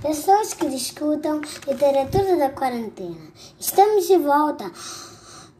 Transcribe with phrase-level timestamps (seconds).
[0.00, 3.32] pessoas que escutam literatura da quarentena.
[3.58, 4.70] Estamos de volta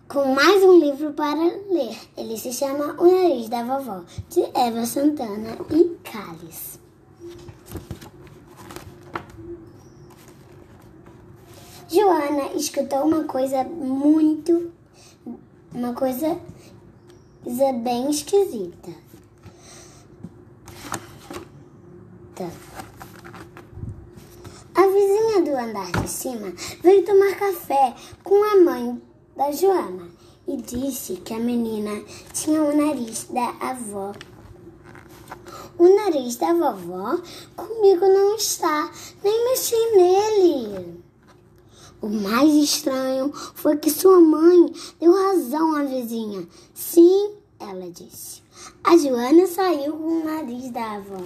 [0.09, 1.99] com mais um livro para ler.
[2.17, 6.79] Ele se chama O Nariz da Vovó, de Eva Santana e Cálice.
[11.89, 14.71] Joana escutou uma coisa muito.
[15.75, 16.39] uma coisa
[17.83, 19.08] bem esquisita.
[24.79, 26.53] A vizinha do andar de cima
[26.85, 29.03] veio tomar café com a mãe
[29.37, 30.09] da Joana
[30.47, 32.01] e disse que a menina
[32.33, 34.13] tinha o nariz da avó.
[35.77, 37.21] O nariz da vovó
[37.57, 38.89] comigo não está,
[39.25, 41.03] nem mexi nele.
[42.01, 46.47] O mais estranho foi que sua mãe deu razão à vizinha.
[46.73, 48.45] Sim, ela disse.
[48.85, 51.25] A Joana saiu com o nariz da avó.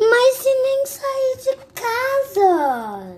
[0.00, 3.16] Mas se nem sair de casa.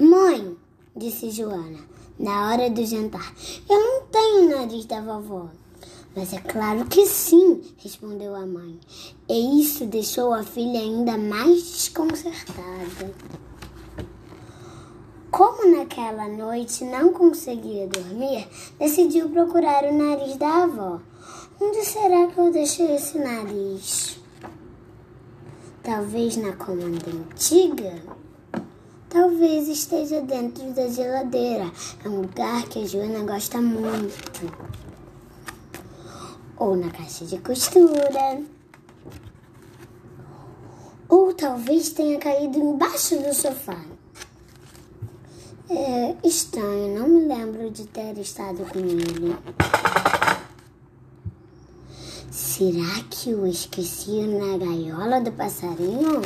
[0.00, 0.56] Mãe,
[0.96, 1.78] disse Joana,
[2.18, 3.32] na hora do jantar,
[3.70, 5.48] eu não tenho o nariz da vovó.
[6.16, 8.80] Mas é claro que sim, respondeu a mãe.
[9.28, 13.14] E isso deixou a filha ainda mais desconcertada.
[15.30, 21.00] Como naquela noite não conseguia dormir, decidiu procurar o nariz da avó.
[21.60, 24.23] Onde será que eu deixei esse nariz?
[25.84, 28.02] Talvez na cômoda antiga?
[29.10, 31.70] Talvez esteja dentro da geladeira.
[32.02, 34.50] É um lugar que a Joana gosta muito.
[36.56, 38.40] Ou na caixa de costura.
[41.06, 43.84] Ou talvez tenha caído embaixo do sofá.
[45.68, 49.36] É estranho, não me lembro de ter estado com ele.
[52.34, 56.20] Será que eu esqueci na gaiola do passarinho?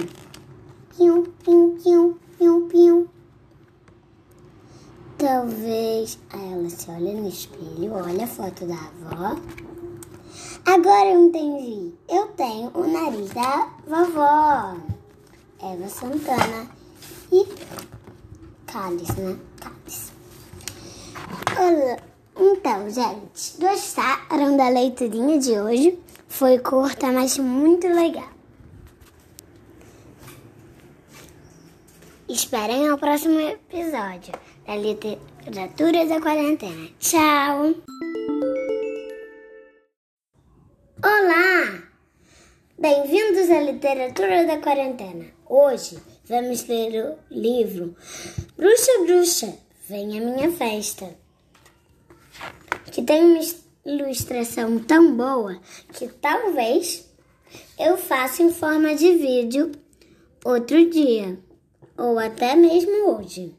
[0.96, 3.06] Pium, pium, pium, pium, pium.
[5.18, 6.18] Talvez.
[6.30, 9.38] Aí ela se olha no espelho, olha a foto da avó.
[10.64, 11.92] Agora eu entendi.
[12.08, 14.78] Eu tenho o nariz da vovó.
[15.60, 16.70] Eva Santana
[17.30, 17.46] e
[18.66, 19.38] Cálice, né?
[19.60, 20.12] Cálice.
[21.60, 22.07] Olha,
[22.38, 25.98] então, gente, gostaram da leiturinha de hoje?
[26.28, 28.28] Foi curta, mas muito legal.
[32.28, 34.32] Esperem ao próximo episódio
[34.66, 36.88] da Literatura da Quarentena.
[36.98, 37.74] Tchau!
[41.02, 41.82] Olá!
[42.78, 45.24] Bem-vindos à Literatura da Quarentena.
[45.46, 47.96] Hoje vamos ler o livro
[48.56, 51.16] Bruxa Bruxa, Vem a Minha Festa,
[52.98, 53.40] que tem uma
[53.86, 55.60] ilustração tão boa
[55.92, 57.08] que talvez
[57.78, 59.70] eu faça em forma de vídeo
[60.44, 61.38] outro dia,
[61.96, 63.54] ou até mesmo hoje.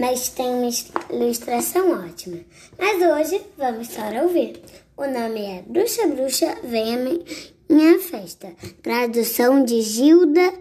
[0.00, 0.68] Mas tem uma
[1.08, 2.40] ilustração ótima.
[2.76, 4.60] Mas hoje vamos só ouvir.
[4.96, 7.24] O nome é Bruxa Bruxa Vem
[7.68, 8.52] Minha Festa.
[8.82, 10.52] Tradução de Gilda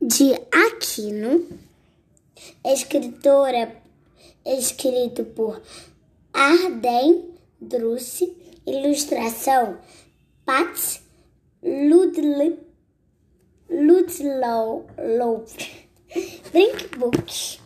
[0.00, 1.46] de Aquino.
[2.64, 3.84] Escritora
[4.46, 5.60] escrito por
[6.32, 8.36] Arden Druce,
[8.66, 9.78] ilustração
[10.44, 11.00] Pat
[11.62, 12.58] Ludlow,
[13.68, 14.86] Ludlow,
[16.52, 17.58] Brinkbook,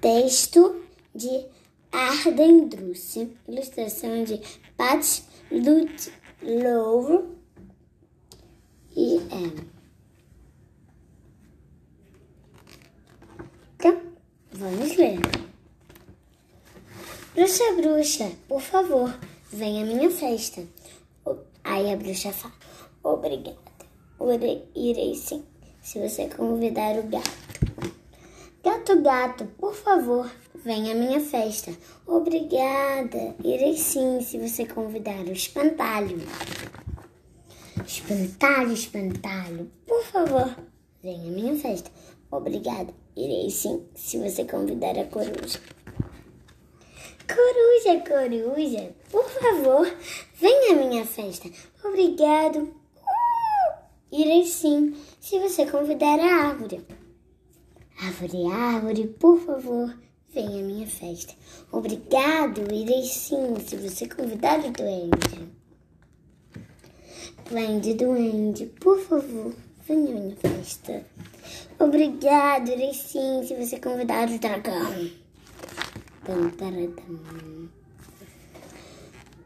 [0.00, 0.84] texto
[1.14, 1.46] de
[1.90, 4.40] Arden Druce, ilustração de
[4.76, 7.36] Pat Ludlow
[8.94, 9.76] e é.
[13.76, 14.02] Então,
[14.52, 15.45] vamos ler.
[17.36, 19.14] Bruxa, bruxa, por favor,
[19.52, 20.66] venha à minha festa.
[21.62, 22.54] Aí a bruxa fala:
[23.04, 23.60] Obrigada.
[24.74, 25.44] Irei sim,
[25.82, 27.92] se você convidar o gato.
[28.64, 30.32] Gato, gato, por favor,
[30.64, 31.76] venha à minha festa.
[32.06, 33.36] Obrigada.
[33.44, 36.18] Irei sim, se você convidar o espantalho.
[37.86, 40.56] Espantalho, espantalho, por favor,
[41.02, 41.90] venha à minha festa.
[42.30, 42.94] Obrigada.
[43.14, 45.75] Irei sim, se você convidar a coruja.
[47.26, 49.96] Coruja, coruja, por favor,
[50.40, 51.50] venha à minha festa.
[51.84, 52.58] Obrigado.
[52.60, 53.82] Uh!
[54.12, 56.86] Irei sim, se você convidar a árvore.
[58.00, 59.92] Árvore, árvore, por favor,
[60.32, 61.34] venha à minha festa.
[61.72, 65.48] Obrigado, irei sim, se você convidar o duende.
[67.50, 69.52] Duende, duende, por favor,
[69.86, 71.04] venha à minha festa.
[71.78, 75.10] Obrigado, irei sim, se você convidar o dragão.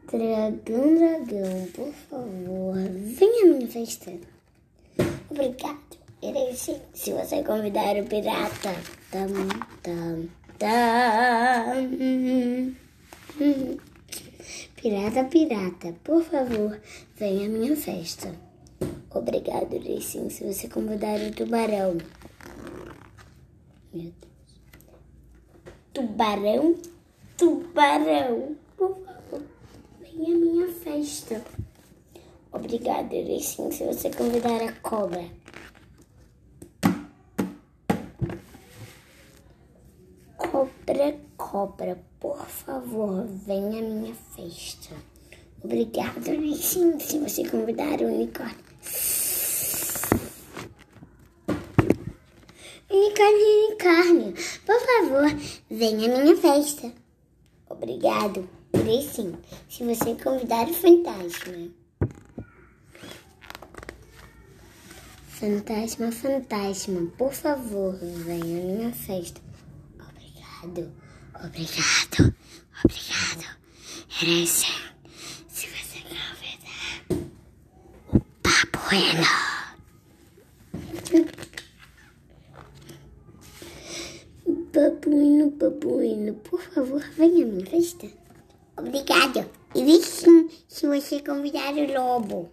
[0.07, 4.11] Dragão, dragão, por favor, venha à minha festa.
[5.29, 5.77] Obrigado.
[6.23, 8.73] Irei sim, se você convidar o pirata.
[9.11, 9.27] Tam,
[9.83, 11.07] tam, tam.
[14.75, 16.79] Pirata, pirata, por favor,
[17.15, 18.33] venha à minha festa.
[19.11, 21.97] Obrigado, irei sim, se você convidar o tubarão.
[23.93, 24.30] Meu Deus.
[25.93, 26.77] Tubarão,
[27.37, 29.43] tubarão, por favor,
[29.99, 31.43] venha à minha festa.
[32.53, 35.25] Obrigado, irei sim, se você convidar a cobra.
[40.37, 44.95] Cobra, cobra, por favor, venha à minha festa.
[45.61, 48.70] Obrigado, irei sim, se você convidar o unicórnio.
[53.21, 54.33] Unicórnio, unicórnio,
[54.65, 55.29] por favor,
[55.69, 56.91] venha à minha festa.
[57.69, 59.35] Obrigado, irei sim,
[59.69, 61.69] se você convidar o fantasma.
[65.27, 69.39] Fantasma, fantasma, por favor, venha à minha festa.
[69.99, 70.91] Obrigado,
[71.35, 72.35] obrigado,
[72.83, 73.57] obrigado.
[74.19, 74.65] Irei sim,
[75.47, 77.05] se você convidar
[78.09, 79.27] o Papuelo.
[84.81, 88.07] Babuíno, babuíno, por favor, venha à minha festa.
[88.75, 89.47] Obrigado.
[89.75, 92.49] Irei sim, se você convidar o lobo.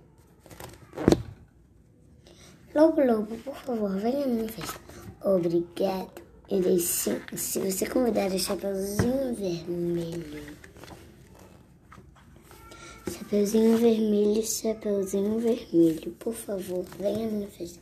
[2.74, 4.78] Lobo, lobo, por favor, venha à minha festa.
[5.24, 6.20] Obrigado.
[6.50, 10.54] Irei sim, se você convidar o Chapeuzinho Vermelho.
[13.10, 17.80] Chapeuzinho Vermelho, Chapeuzinho Vermelho, por favor, venha à minha festa.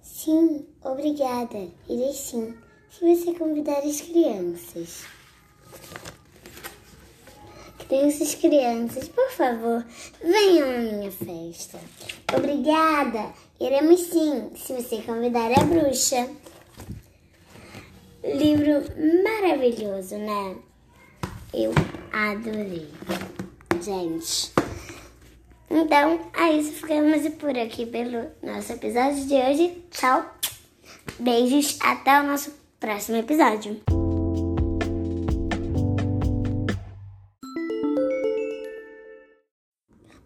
[0.00, 1.68] Sim, obrigada.
[1.88, 2.54] Irei sim,
[2.98, 5.04] se você convidar as crianças.
[7.88, 9.84] Crianças, crianças, por favor,
[10.22, 11.78] venham à minha festa.
[12.36, 13.32] Obrigada.
[13.60, 16.28] Iremos sim, se você convidar a bruxa.
[18.22, 18.84] Livro
[19.22, 20.56] maravilhoso, né?
[21.52, 21.72] Eu
[22.12, 22.88] adorei.
[23.82, 24.52] Gente.
[25.68, 26.72] Então, é isso.
[26.72, 29.84] Ficamos por aqui pelo nosso episódio de hoje.
[29.90, 30.24] Tchau.
[31.18, 31.76] Beijos.
[31.80, 33.80] Até o nosso próximo episódio.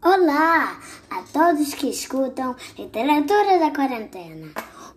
[0.02, 4.48] Olá a todos que escutam Literatura da Quarentena.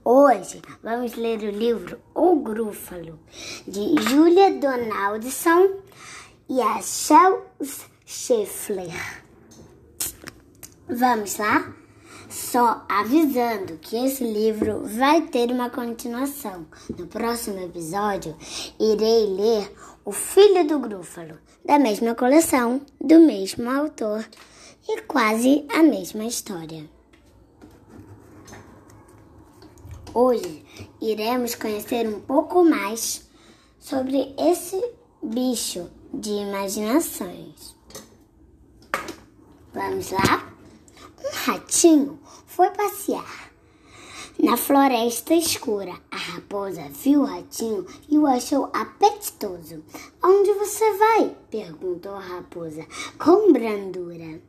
[0.04, 3.19] Hoje vamos ler o livro O Grúfalo,
[3.68, 5.84] de Júlia Donaldson
[6.50, 8.90] e a Charles Schiffler.
[10.90, 11.81] Vamos lá?
[12.31, 16.66] Só avisando que esse livro vai ter uma continuação.
[16.98, 18.38] No próximo episódio,
[18.80, 19.69] irei ler
[20.06, 24.25] O Filho do Grúfalo, da mesma coleção, do mesmo autor
[24.88, 26.89] e quase a mesma história.
[30.13, 30.66] Hoje
[31.01, 33.30] iremos conhecer um pouco mais
[33.78, 34.81] sobre esse
[35.22, 37.75] bicho de imaginações.
[39.74, 40.50] Vamos lá?
[41.23, 43.51] Um ratinho foi passear
[44.41, 45.94] na floresta escura.
[46.09, 49.83] A raposa viu o ratinho e o achou apetitoso.
[50.23, 51.35] Onde você vai?
[51.50, 52.85] perguntou a raposa
[53.18, 54.42] com brandura.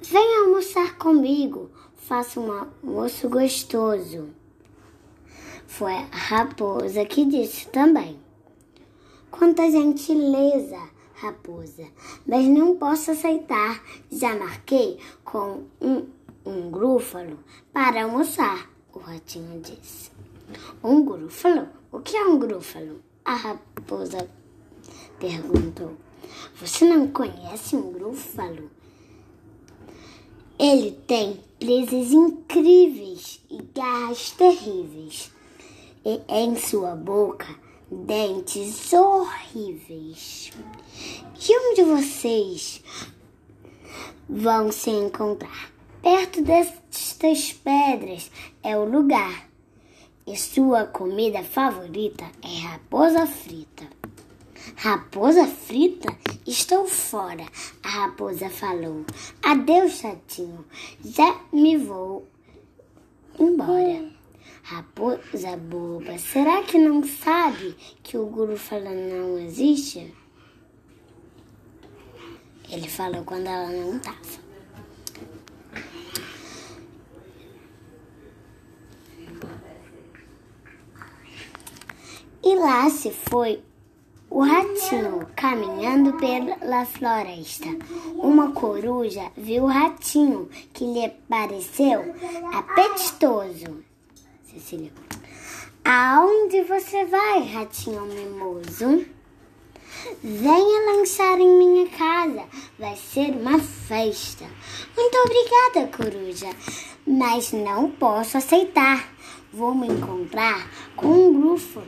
[0.00, 4.28] Venha almoçar comigo, faça um almoço gostoso.
[5.66, 8.20] Foi a raposa que disse também.
[9.30, 10.78] Quanta gentileza,
[11.16, 11.86] raposa,
[12.26, 13.82] mas não posso aceitar.
[14.10, 16.06] Já marquei com um,
[16.44, 17.38] um grúfalo
[17.72, 20.10] para almoçar, o ratinho disse.
[20.82, 21.68] Um grúfalo?
[21.90, 23.00] O que é um grúfalo?
[23.24, 24.28] A raposa
[25.18, 25.94] perguntou.
[26.60, 28.70] Você não conhece um grúfalo?
[30.58, 35.30] Ele tem presas incríveis e garras terríveis.
[36.04, 37.46] E em sua boca,
[37.90, 40.52] dentes horríveis.
[41.48, 42.82] E onde vocês
[44.28, 45.70] vão se encontrar?
[46.02, 48.30] Perto destas pedras
[48.62, 49.48] é o lugar.
[50.26, 53.86] E sua comida favorita é raposa frita.
[54.74, 56.16] Raposa frita?
[56.44, 57.46] Estou fora,
[57.82, 59.04] a raposa falou.
[59.42, 60.64] Adeus, chatinho.
[61.04, 62.26] Já me vou
[63.38, 64.15] embora.
[64.68, 70.12] Raposa boba, será que não sabe que o guru fala não existe?
[72.68, 74.18] Ele falou quando ela não estava.
[82.42, 83.62] E lá se foi
[84.28, 85.28] o ratinho.
[85.36, 87.68] caminhando pela floresta.
[88.16, 92.12] Uma coruja viu o ratinho, que lhe pareceu
[92.52, 93.85] apetitoso.
[94.56, 94.90] Cecília.
[95.84, 99.04] Aonde você vai, ratinho mimoso?
[100.22, 102.44] Venha lançar em minha casa.
[102.78, 104.46] Vai ser uma festa.
[104.96, 106.48] Muito obrigada, coruja.
[107.06, 109.12] Mas não posso aceitar.
[109.52, 111.86] Vou me encontrar com um grúfalo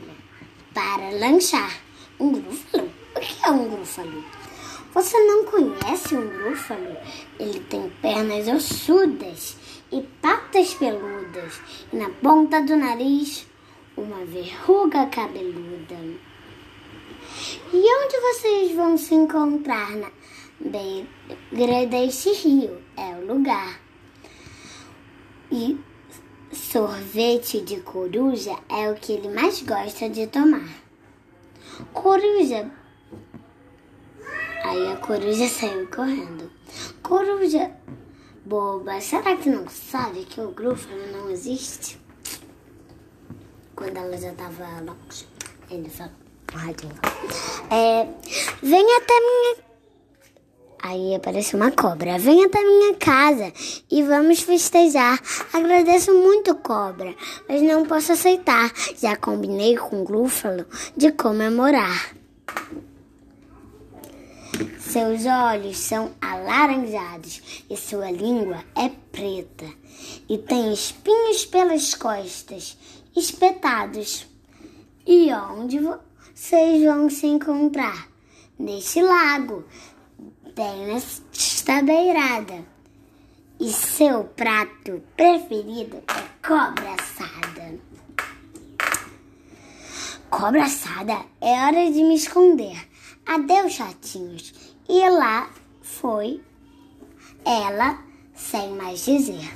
[0.74, 1.80] para lanchar.
[2.20, 2.90] Um grúfalo?
[3.16, 4.24] O que é um grúfalo?
[4.92, 6.96] Você não conhece um grúfalo?
[7.38, 9.56] Ele tem pernas ossudas
[9.90, 11.60] e patas peludas,
[11.92, 13.46] e na ponta do nariz
[13.96, 15.96] uma verruga cabeluda.
[17.72, 19.90] E onde vocês vão se encontrar?
[19.96, 20.10] Na
[20.60, 23.80] beira deste rio é o lugar.
[25.50, 25.78] E
[26.52, 30.68] sorvete de coruja é o que ele mais gosta de tomar.
[31.92, 32.70] Coruja.
[34.64, 36.50] Aí a coruja saiu correndo.
[37.02, 37.70] Coruja
[38.48, 42.00] boba, será que não sabe que o grúfalo não existe?
[43.76, 45.28] Quando ela já tava longe,
[45.70, 46.12] ele falou,
[47.70, 48.08] é,
[48.62, 49.68] vem até minha
[50.80, 52.18] Aí apareceu uma cobra.
[52.18, 53.52] Vem até minha casa
[53.90, 55.20] e vamos festejar.
[55.52, 57.14] Agradeço muito, cobra,
[57.48, 58.72] mas não posso aceitar.
[58.96, 60.64] Já combinei com o Grúfalo
[60.96, 62.14] de comemorar.
[64.78, 69.66] Seus olhos são alaranjados e sua língua é preta
[70.28, 72.76] e tem espinhos pelas costas,
[73.14, 74.26] espetados.
[75.06, 78.08] E onde vocês vão se encontrar?
[78.58, 79.64] Neste lago,
[80.54, 82.64] bem nesta beirada.
[83.60, 87.78] E seu prato preferido é cobra assada.
[90.30, 92.88] Cobra assada, é hora de me esconder.
[93.28, 94.54] Adeus, chatinhos.
[94.88, 95.50] E lá
[95.82, 96.40] foi
[97.44, 98.02] ela,
[98.34, 99.54] sem mais dizer.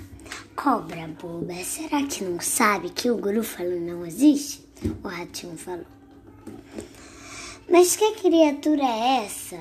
[0.55, 4.63] Cobra boba, será que não sabe que o grúfalo não existe?
[5.03, 5.87] O ratinho falou.
[7.71, 9.59] Mas que criatura é essa?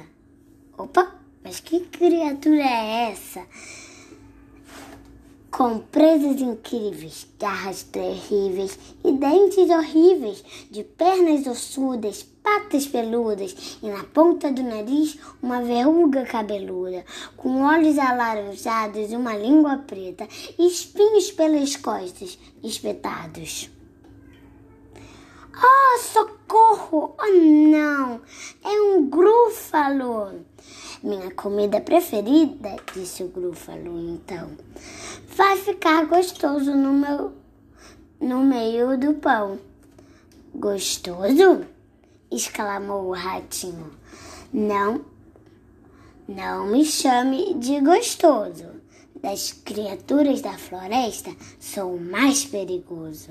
[0.77, 3.48] Opa, mas que criatura é essa?
[5.51, 14.03] com presas incríveis, garras terríveis e dentes horríveis, de pernas ossudas, patas peludas e na
[14.03, 17.05] ponta do nariz uma verruga cabeluda,
[17.38, 23.69] com olhos alaranjados uma língua preta e espinhos pelas costas espetados.
[25.53, 27.15] Oh, socorro!
[27.19, 28.21] Oh, não!
[28.63, 30.45] É um grúfalo!
[31.03, 34.51] Minha comida preferida, disse o grúfalo então
[35.36, 37.33] vai ficar gostoso no meu
[38.19, 39.60] no meio do pão.
[40.53, 41.65] Gostoso?
[42.31, 43.91] Exclamou o ratinho.
[44.53, 45.05] Não,
[46.27, 48.81] não me chame de gostoso.
[49.21, 53.29] Das criaturas da floresta, sou o mais perigoso.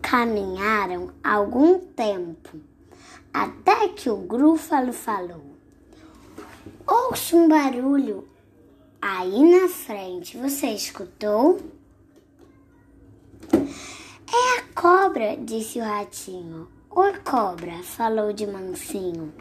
[0.00, 2.60] Caminharam algum tempo,
[3.34, 5.42] até que o grúfalo falou:
[6.86, 8.28] Ouço um barulho
[9.08, 11.60] Aí na frente, você escutou?
[14.38, 16.68] É a cobra, disse o ratinho.
[16.90, 19.32] Oi, cobra, falou de mansinho.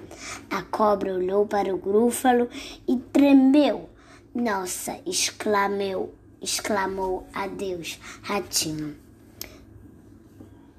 [0.50, 2.50] A cobra olhou para o grúfalo
[2.88, 3.90] e tremeu.
[4.34, 8.96] Nossa, exclamou, exclamou adeus, ratinho.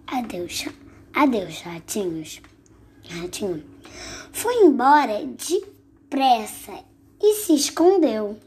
[0.06, 0.64] Adeus,
[1.12, 2.40] adeus, ratinhos.
[3.08, 3.62] Ratinho
[4.32, 6.84] foi embora depressa
[7.20, 8.38] e se escondeu.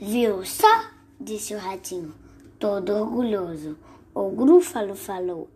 [0.00, 0.90] Viu só?
[1.18, 2.14] disse o ratinho,
[2.58, 3.76] todo orgulhoso.
[4.14, 5.48] O grúfalo falou,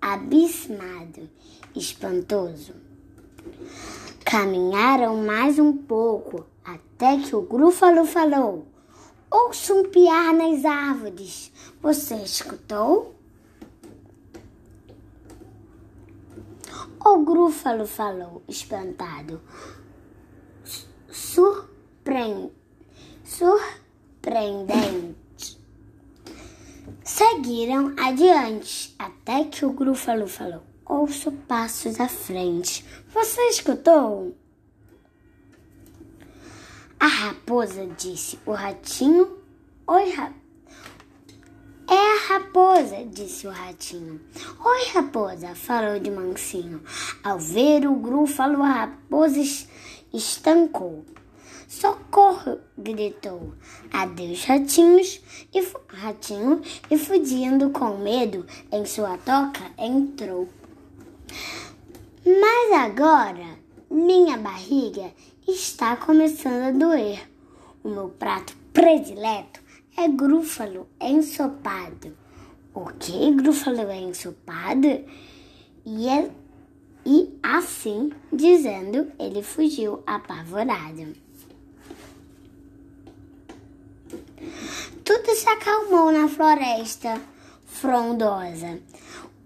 [0.00, 1.28] abismado,
[1.74, 2.74] espantoso.
[4.24, 8.66] Caminharam mais um pouco até que o grúfalo falou:
[9.30, 11.52] Ouço um piar nas árvores.
[11.80, 13.14] Você escutou?
[17.04, 19.40] O grúfalo falou, espantado.
[21.08, 22.50] Surpreende
[23.26, 25.25] surpreendente.
[27.16, 32.84] Seguiram adiante até que o grúfalo falou: Ouço passos à frente.
[33.08, 34.36] Você escutou?
[37.00, 39.38] A raposa disse: O ratinho.
[39.86, 40.34] Oi, raposa.
[41.88, 44.20] É a raposa, disse o ratinho.
[44.62, 46.82] Oi, raposa, falou de mansinho.
[47.24, 49.40] Ao ver o grúfalo, a raposa
[50.12, 51.02] estancou.
[51.68, 52.60] Socorro!
[52.78, 53.54] gritou.
[53.92, 55.20] Adeus, ratinhos!
[55.52, 60.48] E ratinho, e fugindo com medo em sua toca, entrou.
[62.24, 63.58] Mas agora
[63.90, 65.12] minha barriga
[65.46, 67.28] está começando a doer.
[67.82, 69.60] O meu prato predileto
[69.96, 72.16] é grúfalo ensopado.
[72.74, 75.04] O que grúfalo é ensopado?
[75.84, 76.30] E, é,
[77.04, 81.25] e assim dizendo, ele fugiu apavorado.
[85.06, 87.22] Tudo se acalmou na floresta
[87.64, 88.80] frondosa.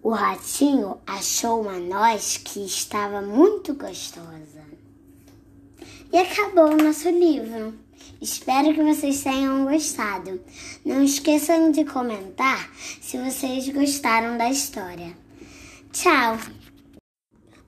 [0.02, 4.64] O ratinho achou uma noz que estava muito gostosa.
[6.10, 7.74] E acabou o nosso livro.
[8.22, 10.40] Espero que vocês tenham gostado.
[10.82, 12.70] Não esqueçam de comentar
[13.02, 15.14] se vocês gostaram da história.
[15.92, 16.38] Tchau!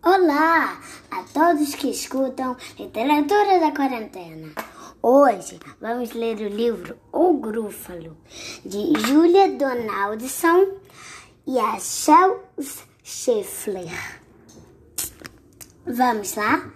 [0.03, 0.81] Olá
[1.11, 4.72] a todos que escutam Literatura da Quarentena.
[5.05, 8.17] Hoje vamos ler o livro O Grúfalo,
[8.65, 10.77] de Júlia Donaldson
[11.45, 14.23] e a Charles Schiffler.
[15.85, 16.73] Vamos lá?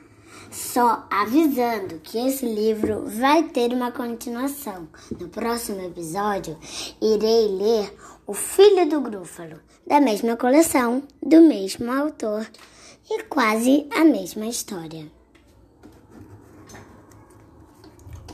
[0.50, 4.88] Só avisando que esse livro vai ter uma continuação.
[5.20, 6.58] No próximo episódio,
[7.00, 12.44] irei ler O Filho do Grúfalo, da mesma coleção, do mesmo autor
[13.08, 15.15] e quase a mesma história.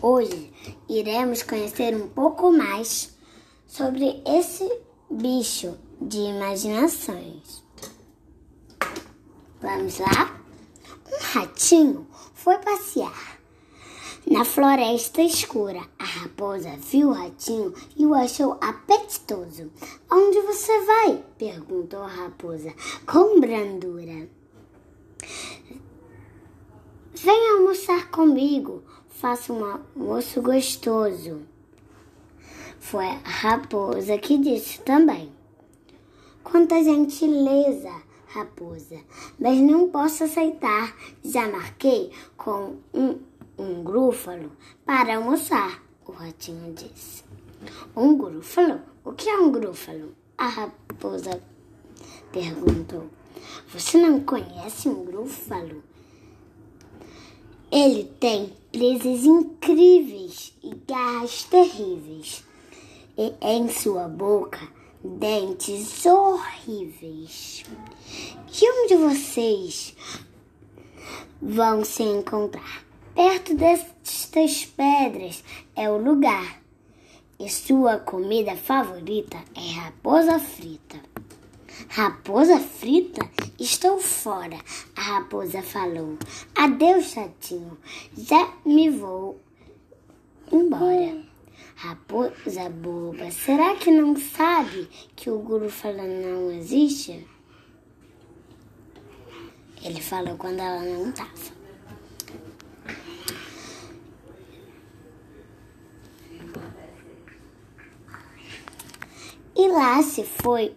[0.02, 0.52] Hoje
[0.88, 3.16] iremos conhecer um pouco mais
[3.68, 4.68] sobre esse
[5.09, 7.62] bicho de imaginações.
[9.61, 10.40] Vamos lá?
[11.06, 13.38] Um ratinho foi passear.
[14.28, 19.71] Na floresta escura, a raposa viu o ratinho e o achou apetitoso.
[20.11, 21.25] Onde você vai?
[21.38, 22.75] perguntou a raposa
[23.06, 24.28] com brandura.
[27.14, 28.82] Venha almoçar comigo,
[29.23, 31.43] faça um almoço gostoso.
[32.81, 35.33] Foi a raposa que disse também.
[36.43, 38.02] Quanta gentileza!
[38.26, 38.99] raposa,
[39.38, 40.97] mas não posso aceitar.
[41.23, 43.21] Já marquei com um,
[43.56, 44.50] um grúfalo
[44.85, 47.23] para almoçar, o ratinho disse.
[47.95, 48.80] Um grúfalo?
[49.04, 50.17] O que é um grúfalo?
[50.37, 51.41] A raposa
[52.32, 53.08] perguntou.
[53.69, 55.85] Você não conhece um grúfalo?
[57.73, 62.45] Ele tem presas incríveis e garras terríveis.
[63.17, 64.61] E em sua boca
[65.02, 67.65] dentes horríveis.
[68.61, 69.97] E onde vocês
[71.41, 72.85] vão se encontrar?
[73.15, 75.43] Perto destas pedras
[75.75, 76.61] é o lugar.
[77.41, 81.11] E sua comida favorita é raposa frita.
[81.88, 83.28] Raposa frita?
[83.58, 84.58] Estou fora,
[84.97, 86.16] a raposa falou.
[86.54, 87.78] Adeus, chatinho.
[88.16, 89.40] Já me vou
[90.50, 91.23] embora.
[91.76, 97.26] Raposa boba, será que não sabe que o guru fala não existe?
[99.82, 101.62] Ele falou quando ela não estava.
[109.56, 110.75] E lá se foi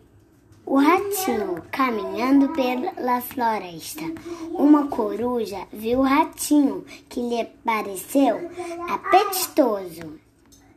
[0.76, 4.04] o ratinho caminhando pela floresta.
[4.52, 8.52] Uma coruja viu o ratinho que lhe pareceu
[8.90, 10.20] apetitoso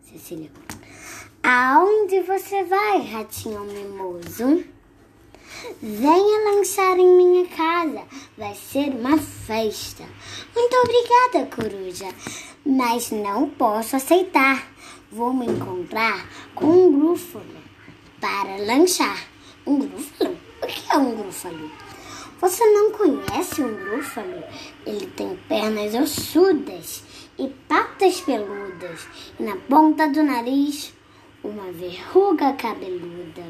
[0.03, 0.53] Cecília.
[1.43, 4.65] Aonde você vai, ratinho mimoso?
[5.83, 8.05] Venha lançar em minha casa.
[8.37, 10.05] Vai ser uma festa.
[10.55, 12.07] Muito obrigada, coruja.
[12.65, 14.65] Mas não posso aceitar.
[15.11, 17.45] Vou me encontrar com um grúfalo
[18.21, 19.38] para lanchar.
[19.69, 20.39] Um grúfalo?
[20.63, 21.71] O que é um grúfalo?
[22.41, 24.43] Você não conhece um grúfalo?
[24.87, 27.03] Ele tem pernas ossudas
[27.39, 29.07] e patas peludas,
[29.39, 30.95] e na ponta do nariz
[31.45, 33.43] uma verruga cabeluda.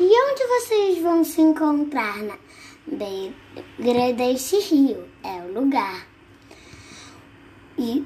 [0.00, 2.38] E onde vocês vão se encontrar na
[2.86, 5.06] beira deste rio?
[5.22, 6.06] É o lugar.
[7.76, 8.02] E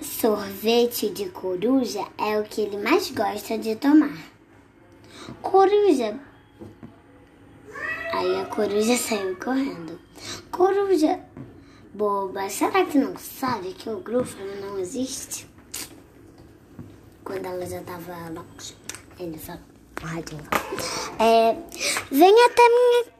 [0.00, 4.29] sorvete de coruja é o que ele mais gosta de tomar.
[5.42, 6.18] Coruja.
[8.12, 9.98] Aí a coruja saiu correndo.
[10.50, 11.20] Coruja
[11.94, 12.48] boba.
[12.48, 15.48] Será que não sabe que o grúfalo não existe?
[17.24, 18.76] Quando ela já estava longe,
[19.18, 19.60] ele falou.
[21.18, 21.54] É,
[22.10, 23.19] vem até minha...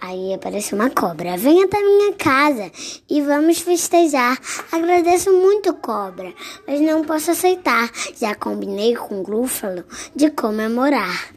[0.00, 1.36] Aí apareceu uma cobra.
[1.36, 2.72] Vem até minha casa
[3.08, 4.38] e vamos festejar.
[4.72, 6.32] Agradeço muito, cobra,
[6.66, 7.90] mas não posso aceitar.
[8.18, 9.84] Já combinei com o grúfalo
[10.16, 11.34] de comemorar.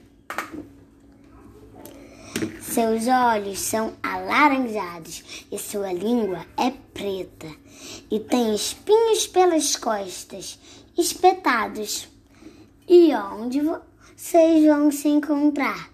[2.62, 7.48] Seus olhos são alaranjados e sua língua é preta
[8.10, 10.60] e tem espinhos pelas costas,
[10.98, 12.08] espetados.
[12.88, 15.90] E onde vocês vão se encontrar?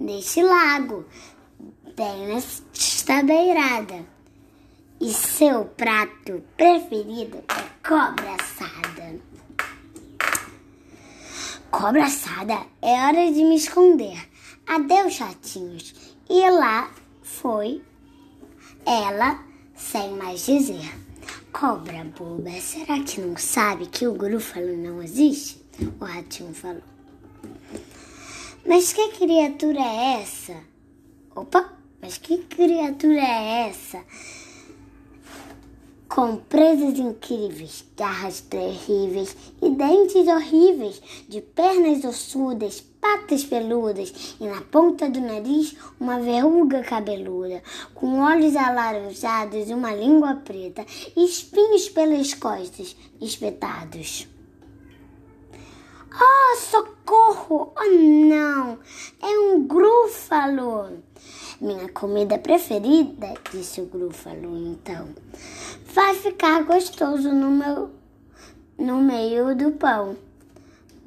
[0.00, 1.04] Neste lago,
[1.96, 4.04] bem nesta beirada.
[5.00, 9.20] E seu prato preferido é cobra assada.
[11.70, 14.28] Cobra assada, é hora de me esconder.
[14.66, 15.94] Adeus, chatinhos.
[16.28, 16.90] E lá
[17.22, 17.82] foi
[18.86, 19.42] ela,
[19.74, 20.92] sem mais dizer.
[21.52, 25.60] Cobra boba, será que não sabe que o grúfalo não existe?
[26.00, 26.82] O ratinho falou.
[28.66, 30.54] Mas que criatura é essa?
[31.34, 34.04] Opa, mas que criatura é essa?
[36.14, 44.60] com presas incríveis, garras terríveis e dentes horríveis, de pernas ossudas, patas peludas e na
[44.60, 47.62] ponta do nariz uma verruga cabeluda,
[47.94, 50.84] com olhos alaranjados e uma língua preta
[51.16, 54.28] e espinhos pelas costas espetados.
[56.14, 57.72] Oh, socorro!
[57.74, 57.90] Oh,
[58.28, 58.78] não!
[59.22, 61.02] É um grúfalo!
[61.62, 65.10] Minha comida preferida, disse o grúfalo então.
[65.94, 67.90] Vai ficar gostoso no meu
[68.76, 70.16] no meio do pão.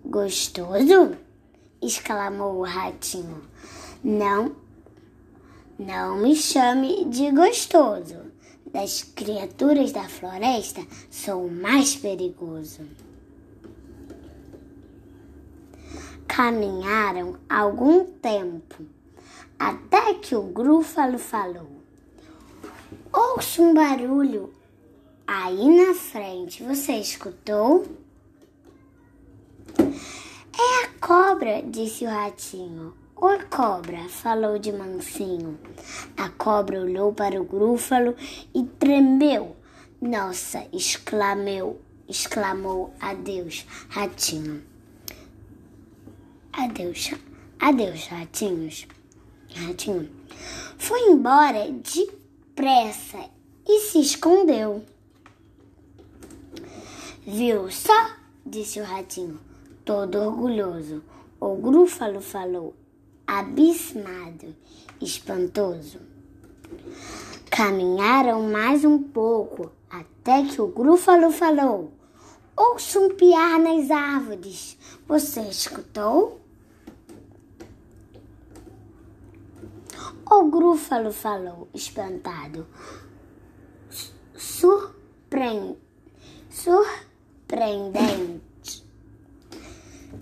[0.06, 1.18] Gostoso?
[1.82, 3.42] exclamou o ratinho.
[4.02, 4.56] Não,
[5.78, 8.16] não me chame de gostoso.
[8.72, 12.84] Das criaturas da floresta, sou o mais perigoso.
[16.26, 18.95] Caminharam algum tempo,
[19.60, 21.70] até que o grúfalo falou:
[23.12, 24.54] Ouço um barulho
[25.26, 26.64] aí na frente.
[26.64, 27.86] Você escutou?
[29.78, 32.94] É a cobra, disse o ratinho.
[33.16, 35.58] Oi, cobra, falou de mansinho.
[36.18, 38.16] A cobra olhou para o grúfalo
[38.54, 39.56] e tremeu.
[40.02, 44.62] Nossa, exclamou, exclamou adeus, ratinho.
[46.52, 47.14] Adeus,
[47.60, 48.88] adeus, ratinhos.
[49.56, 50.10] Ratinho
[50.78, 53.30] foi embora depressa
[53.66, 54.84] e se escondeu.
[57.26, 58.10] Viu só?
[58.46, 59.40] disse o ratinho,
[59.86, 61.02] todo orgulhoso.
[61.40, 62.76] O grúfalo falou,
[63.26, 64.54] abismado,
[65.02, 66.00] espantoso.
[67.50, 71.94] Caminharam mais um pouco até que o grúfalo falou:
[72.58, 74.78] Ouço um piar nas árvores.
[75.08, 76.45] Você escutou?
[80.38, 82.68] O grúfalo falou, espantado.
[84.36, 85.80] Surpreendente.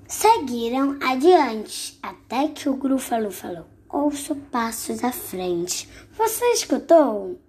[0.08, 5.90] Seguiram adiante, até que o grúfalo falou: Ouço passos à frente.
[6.16, 7.42] Você escutou?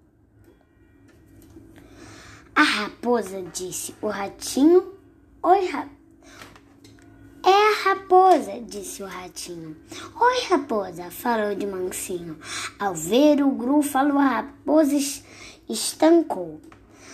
[2.55, 4.91] A raposa disse: O ratinho.
[5.43, 5.94] Oi, raposa.
[7.47, 9.77] É a raposa, disse o ratinho.
[10.19, 12.39] Oi, raposa, falou de mansinho.
[12.79, 14.97] Ao ver o grúfalo, a raposa
[15.69, 16.59] estancou.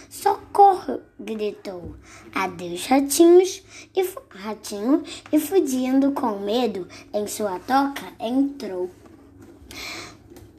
[0.09, 1.01] Socorro!
[1.19, 1.97] gritou.
[2.33, 3.61] Adeus, ratinhos,
[3.93, 8.89] e ratinho, e fugindo com medo em sua toca, entrou.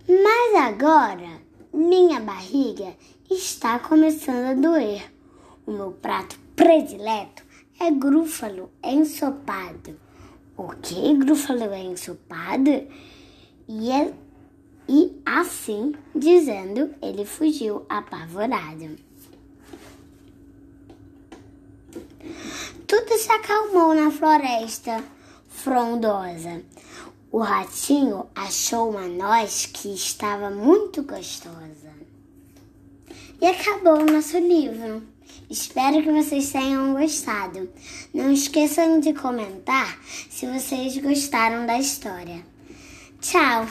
[0.06, 1.40] Mas agora
[1.72, 2.94] minha barriga
[3.30, 5.11] está começando a doer.
[5.66, 7.42] O meu prato predileto
[7.83, 9.99] é grúfalo ensopado.
[10.57, 12.71] O que grúfalo é ensopado?
[13.68, 14.14] E, é,
[14.88, 18.97] e assim dizendo, ele fugiu apavorado.
[22.87, 25.03] Tudo se acalmou na floresta
[25.49, 26.62] frondosa.
[27.33, 31.90] O ratinho achou uma noz que estava muito gostosa.
[33.40, 35.12] E acabou o nosso livro.
[35.52, 37.68] Espero que vocês tenham gostado.
[38.14, 39.98] Não esqueçam de comentar
[40.30, 42.42] se vocês gostaram da história.
[43.20, 43.66] Tchau!